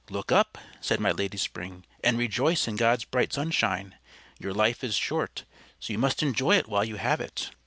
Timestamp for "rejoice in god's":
2.17-3.05